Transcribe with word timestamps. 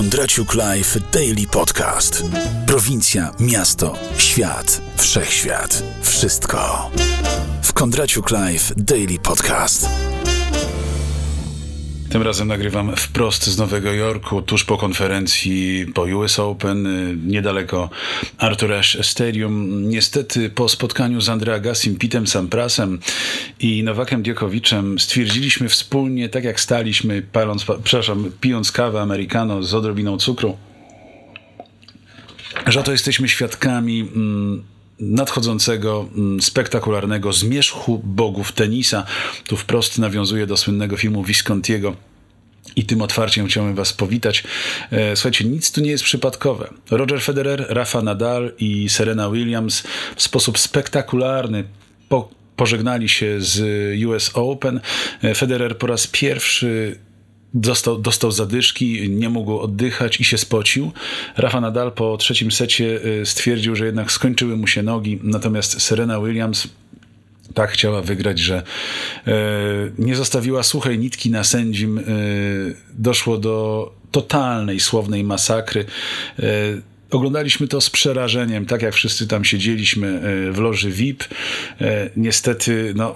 Kondraciuk 0.00 0.54
Live 0.54 0.98
Daily 1.12 1.46
Podcast. 1.46 2.24
Prowincja, 2.66 3.32
miasto, 3.40 3.94
świat, 4.18 4.80
wszechświat. 4.96 5.82
Wszystko. 6.02 6.90
W 7.62 7.72
Kondraciuk 7.72 8.30
Live 8.30 8.72
Daily 8.76 9.18
Podcast. 9.18 9.88
Tym 12.10 12.22
razem 12.22 12.48
nagrywam 12.48 12.96
wprost 12.96 13.46
z 13.46 13.58
Nowego 13.58 13.92
Jorku, 13.92 14.42
tuż 14.42 14.64
po 14.64 14.76
konferencji 14.76 15.86
po 15.94 16.02
US 16.02 16.38
Open, 16.38 16.86
y, 16.86 17.16
niedaleko 17.26 17.90
Arthur 18.38 18.72
Ashe 18.72 19.04
Stadium. 19.04 19.88
Niestety 19.88 20.50
po 20.50 20.68
spotkaniu 20.68 21.20
z 21.20 21.28
Andrea 21.28 21.60
Gassim, 21.60 21.96
Pitem 21.96 22.26
Samprasem 22.26 22.98
i 23.60 23.82
Nowakiem 23.82 24.22
Djokoviczem 24.22 24.98
stwierdziliśmy 24.98 25.68
wspólnie, 25.68 26.28
tak 26.28 26.44
jak 26.44 26.60
staliśmy, 26.60 27.22
paląc, 27.22 27.66
przepraszam, 27.84 28.30
pijąc 28.40 28.72
kawę 28.72 29.00
americano 29.00 29.62
z 29.62 29.74
odrobiną 29.74 30.18
cukru, 30.18 30.56
że 32.66 32.82
to 32.82 32.92
jesteśmy 32.92 33.28
świadkami 33.28 34.00
mm, 34.00 34.62
nadchodzącego 35.00 36.08
mm, 36.16 36.42
spektakularnego 36.42 37.32
zmierzchu 37.32 38.00
bogów 38.04 38.52
tenisa. 38.52 39.04
Tu 39.46 39.56
wprost 39.56 39.98
nawiązuje 39.98 40.46
do 40.46 40.56
słynnego 40.56 40.96
filmu 40.96 41.24
Viscontiego. 41.24 41.96
I 42.76 42.84
tym 42.84 43.02
otwarciem 43.02 43.46
chciałbym 43.46 43.74
Was 43.74 43.92
powitać. 43.92 44.44
E, 44.90 45.16
słuchajcie, 45.16 45.44
nic 45.44 45.72
tu 45.72 45.80
nie 45.80 45.90
jest 45.90 46.04
przypadkowe. 46.04 46.70
Roger 46.90 47.22
Federer, 47.22 47.66
Rafa 47.68 48.02
Nadal 48.02 48.52
i 48.58 48.88
Serena 48.88 49.30
Williams 49.30 49.82
w 50.16 50.22
sposób 50.22 50.58
spektakularny 50.58 51.64
po, 52.08 52.30
pożegnali 52.56 53.08
się 53.08 53.36
z 53.38 53.62
US 54.04 54.30
Open. 54.34 54.80
E, 55.22 55.34
Federer 55.34 55.78
po 55.78 55.86
raz 55.86 56.06
pierwszy 56.06 56.98
Dostał, 57.54 57.98
dostał 57.98 58.32
zadyszki, 58.32 59.10
nie 59.10 59.28
mógł 59.28 59.58
oddychać 59.58 60.20
i 60.20 60.24
się 60.24 60.38
spocił. 60.38 60.92
Rafa 61.36 61.60
Nadal 61.60 61.92
po 61.92 62.16
trzecim 62.16 62.50
secie 62.50 63.00
y, 63.04 63.26
stwierdził, 63.26 63.76
że 63.76 63.86
jednak 63.86 64.12
skończyły 64.12 64.56
mu 64.56 64.66
się 64.66 64.82
nogi, 64.82 65.18
natomiast 65.22 65.82
Serena 65.82 66.20
Williams 66.20 66.68
tak 67.54 67.70
chciała 67.70 68.02
wygrać, 68.02 68.38
że 68.38 68.62
e, 69.26 69.32
nie 69.98 70.16
zostawiła 70.16 70.62
suchej 70.62 70.98
nitki 70.98 71.30
na 71.30 71.44
sędzim. 71.44 71.98
E, 71.98 72.02
doszło 72.98 73.38
do 73.38 73.92
totalnej, 74.10 74.80
słownej 74.80 75.24
masakry. 75.24 75.84
E, 76.38 76.44
oglądaliśmy 77.10 77.68
to 77.68 77.80
z 77.80 77.90
przerażeniem, 77.90 78.66
tak 78.66 78.82
jak 78.82 78.94
wszyscy 78.94 79.26
tam 79.26 79.44
siedzieliśmy 79.44 80.20
w 80.52 80.58
loży 80.58 80.90
VIP. 80.90 81.24
Niestety, 82.16 82.92
no, 82.96 83.14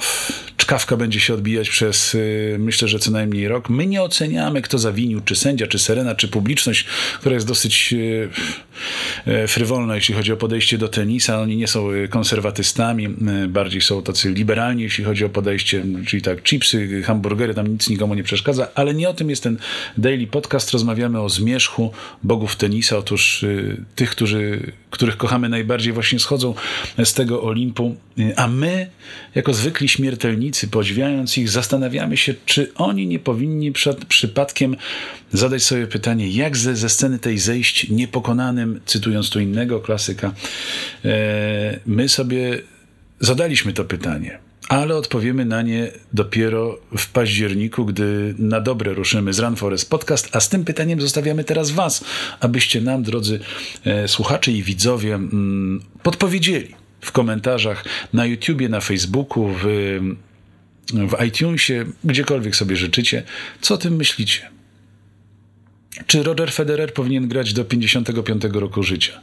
czkawka 0.56 0.96
będzie 0.96 1.20
się 1.20 1.34
odbijać 1.34 1.70
przez 1.70 2.14
y, 2.14 2.56
myślę, 2.58 2.88
że 2.88 2.98
co 2.98 3.10
najmniej 3.10 3.48
rok. 3.48 3.68
My 3.68 3.86
nie 3.86 4.02
oceniamy, 4.02 4.62
kto 4.62 4.78
zawinił, 4.78 5.20
czy 5.20 5.36
sędzia, 5.36 5.66
czy 5.66 5.78
Serena, 5.78 6.14
czy 6.14 6.28
publiczność, 6.28 6.84
która 7.20 7.34
jest 7.34 7.46
dosyć 7.46 7.94
frywolna, 9.48 9.94
jeśli 9.94 10.14
chodzi 10.14 10.32
o 10.32 10.36
podejście 10.36 10.78
do 10.78 10.88
tenisa. 10.88 11.40
Oni 11.40 11.56
nie 11.56 11.68
są 11.68 11.88
konserwatystami, 12.10 13.08
bardziej 13.48 13.80
są 13.80 14.02
tacy 14.02 14.30
liberalni, 14.30 14.82
jeśli 14.82 15.04
chodzi 15.04 15.24
o 15.24 15.28
podejście, 15.28 15.84
czyli 16.06 16.22
tak, 16.22 16.42
chipsy, 16.42 17.02
hamburgery, 17.02 17.54
tam 17.54 17.66
nic 17.66 17.88
nikomu 17.88 18.14
nie 18.14 18.22
przeszkadza, 18.22 18.68
ale 18.74 18.94
nie 18.94 19.08
o 19.08 19.14
tym 19.14 19.30
jest 19.30 19.42
ten 19.42 19.58
daily 19.98 20.26
podcast. 20.26 20.72
Rozmawiamy 20.72 21.20
o 21.20 21.28
zmierzchu 21.28 21.92
bogów 22.22 22.56
tenisa. 22.56 22.98
Otóż 22.98 23.44
tych, 23.94 24.10
którzy, 24.10 24.72
których 24.90 25.16
kochamy 25.16 25.48
najbardziej, 25.48 25.92
właśnie 25.92 26.18
schodzą 26.18 26.54
z 27.04 27.14
tego 27.14 27.42
Olimpu, 27.42 27.96
a 28.36 28.48
my, 28.48 28.90
jako 29.34 29.54
zwykli 29.54 29.88
śmiertelnicy, 29.88 30.68
podziwiając 30.68 31.38
ich, 31.38 31.48
zastanawiamy 31.48 32.16
się, 32.16 32.34
czy 32.46 32.74
oni 32.74 33.06
nie 33.06 33.18
powinni 33.18 33.72
przed 33.72 34.04
przypadkiem 34.04 34.76
zadać 35.32 35.62
sobie 35.62 35.86
pytanie, 35.86 36.28
jak 36.28 36.56
ze, 36.56 36.76
ze 36.76 36.88
sceny 36.88 37.18
tej 37.18 37.38
zejść 37.38 37.90
niepokonanym, 37.90 38.80
cytując 38.86 39.30
tu 39.30 39.40
innego 39.40 39.80
klasyka. 39.80 40.34
E, 41.04 41.80
my 41.86 42.08
sobie 42.08 42.58
zadaliśmy 43.20 43.72
to 43.72 43.84
pytanie 43.84 44.38
ale 44.68 44.96
odpowiemy 44.96 45.44
na 45.44 45.62
nie 45.62 45.90
dopiero 46.12 46.78
w 46.96 47.08
październiku, 47.08 47.84
gdy 47.84 48.34
na 48.38 48.60
dobre 48.60 48.94
ruszymy 48.94 49.32
z 49.32 49.38
Run 49.38 49.56
Forest 49.56 49.90
Podcast, 49.90 50.36
a 50.36 50.40
z 50.40 50.48
tym 50.48 50.64
pytaniem 50.64 51.00
zostawiamy 51.00 51.44
teraz 51.44 51.70
Was, 51.70 52.04
abyście 52.40 52.80
nam, 52.80 53.02
drodzy 53.02 53.40
e, 53.84 54.08
słuchacze 54.08 54.52
i 54.52 54.62
widzowie, 54.62 55.14
mm, 55.14 55.82
podpowiedzieli 56.02 56.74
w 57.00 57.12
komentarzach 57.12 57.84
na 58.12 58.26
YouTubie, 58.26 58.68
na 58.68 58.80
Facebooku, 58.80 59.54
w 59.62 59.66
w 60.92 61.24
iTunesie, 61.24 61.84
gdziekolwiek 62.04 62.56
sobie 62.56 62.76
życzycie. 62.76 63.22
Co 63.60 63.74
o 63.74 63.78
tym 63.78 63.96
myślicie? 63.96 64.50
Czy 66.06 66.22
Roger 66.22 66.52
Federer 66.52 66.94
powinien 66.94 67.28
grać 67.28 67.52
do 67.52 67.64
55 67.64 68.42
roku 68.52 68.82
życia? 68.82 69.20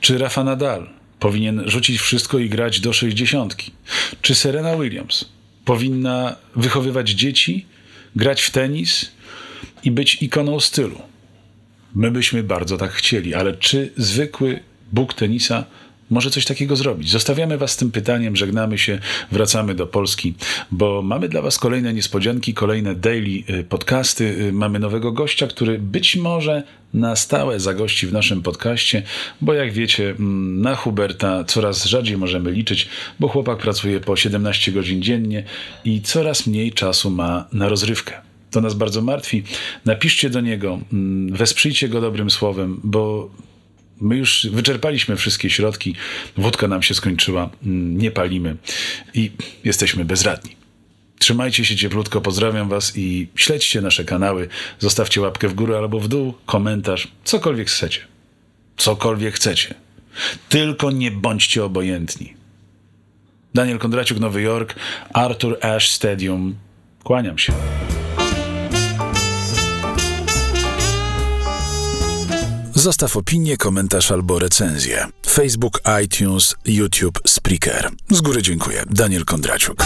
Czy 0.00 0.18
Rafa 0.18 0.44
Nadal 0.44 0.97
powinien 1.20 1.62
rzucić 1.66 2.00
wszystko 2.00 2.38
i 2.38 2.48
grać 2.48 2.80
do 2.80 2.92
60? 2.92 3.56
Czy 4.22 4.34
Serena 4.34 4.76
Williams 4.76 5.24
powinna 5.64 6.36
wychowywać 6.56 7.10
dzieci, 7.10 7.66
grać 8.16 8.42
w 8.42 8.50
tenis 8.50 9.10
i 9.84 9.90
być 9.90 10.22
ikoną 10.22 10.60
stylu? 10.60 11.02
My 11.94 12.10
byśmy 12.10 12.42
bardzo 12.42 12.76
tak 12.76 12.92
chcieli, 12.92 13.34
ale 13.34 13.52
czy 13.52 13.92
zwykły 13.96 14.60
Bóg 14.92 15.14
tenisa 15.14 15.64
może 16.10 16.30
coś 16.30 16.44
takiego 16.44 16.76
zrobić. 16.76 17.10
Zostawiamy 17.10 17.58
Was 17.58 17.70
z 17.70 17.76
tym 17.76 17.90
pytaniem, 17.90 18.36
żegnamy 18.36 18.78
się, 18.78 18.98
wracamy 19.32 19.74
do 19.74 19.86
Polski, 19.86 20.34
bo 20.70 21.02
mamy 21.02 21.28
dla 21.28 21.42
Was 21.42 21.58
kolejne 21.58 21.94
niespodzianki, 21.94 22.54
kolejne 22.54 22.94
daily 22.94 23.42
y, 23.50 23.64
podcasty. 23.64 24.24
Y, 24.24 24.52
mamy 24.52 24.78
nowego 24.78 25.12
gościa, 25.12 25.46
który 25.46 25.78
być 25.78 26.16
może 26.16 26.62
na 26.94 27.16
stałe 27.16 27.60
zagości 27.60 28.06
w 28.06 28.12
naszym 28.12 28.42
podcaście, 28.42 29.02
bo 29.40 29.54
jak 29.54 29.72
wiecie, 29.72 30.10
mm, 30.10 30.60
na 30.60 30.74
Huberta 30.74 31.44
coraz 31.44 31.84
rzadziej 31.84 32.16
możemy 32.16 32.50
liczyć, 32.50 32.88
bo 33.20 33.28
chłopak 33.28 33.58
pracuje 33.58 34.00
po 34.00 34.16
17 34.16 34.72
godzin 34.72 35.02
dziennie 35.02 35.44
i 35.84 36.02
coraz 36.02 36.46
mniej 36.46 36.72
czasu 36.72 37.10
ma 37.10 37.44
na 37.52 37.68
rozrywkę. 37.68 38.14
To 38.50 38.60
nas 38.60 38.74
bardzo 38.74 39.02
martwi. 39.02 39.42
Napiszcie 39.84 40.30
do 40.30 40.40
niego, 40.40 40.78
mm, 40.92 41.36
wesprzyjcie 41.36 41.88
go 41.88 42.00
dobrym 42.00 42.30
słowem, 42.30 42.80
bo 42.84 43.30
My 44.00 44.16
już 44.16 44.46
wyczerpaliśmy 44.50 45.16
wszystkie 45.16 45.50
środki, 45.50 45.94
wódka 46.36 46.68
nam 46.68 46.82
się 46.82 46.94
skończyła, 46.94 47.50
mm, 47.66 47.98
nie 47.98 48.10
palimy 48.10 48.56
i 49.14 49.30
jesteśmy 49.64 50.04
bezradni. 50.04 50.56
Trzymajcie 51.18 51.64
się 51.64 51.76
cieplutko, 51.76 52.20
pozdrawiam 52.20 52.68
Was 52.68 52.92
i 52.96 53.28
śledźcie 53.34 53.80
nasze 53.80 54.04
kanały. 54.04 54.48
Zostawcie 54.78 55.20
łapkę 55.20 55.48
w 55.48 55.54
górę 55.54 55.78
albo 55.78 56.00
w 56.00 56.08
dół, 56.08 56.34
komentarz, 56.46 57.08
cokolwiek 57.24 57.68
chcecie. 57.68 58.00
Cokolwiek 58.76 59.34
chcecie. 59.34 59.74
Tylko 60.48 60.90
nie 60.90 61.10
bądźcie 61.10 61.64
obojętni. 61.64 62.34
Daniel 63.54 63.78
Kondraciuk, 63.78 64.18
Nowy 64.18 64.42
Jork, 64.42 64.74
Arthur 65.12 65.58
Ashe 65.62 65.92
Stadium. 65.92 66.54
Kłaniam 67.04 67.38
się. 67.38 67.52
Zostaw 72.88 73.16
opinię, 73.16 73.56
komentarz 73.56 74.10
albo 74.10 74.38
recenzję. 74.38 75.06
Facebook, 75.30 75.82
iTunes, 76.04 76.54
YouTube, 76.64 77.20
Spreaker. 77.26 77.90
Z 78.10 78.20
góry 78.20 78.42
dziękuję. 78.42 78.84
Daniel 78.90 79.24
Kondraciuk. 79.24 79.84